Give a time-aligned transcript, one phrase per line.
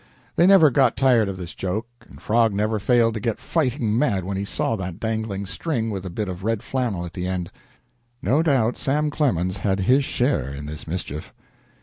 [0.35, 4.23] They never got tired of this joke, and Frog never failed to get fighting mad
[4.23, 7.51] when he saw that dangling string with the bit of red flannel at the end.
[8.19, 11.31] No doubt Sam Clemens had his share in this mischief.